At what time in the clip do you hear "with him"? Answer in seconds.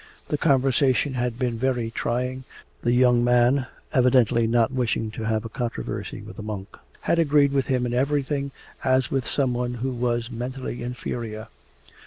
7.51-7.85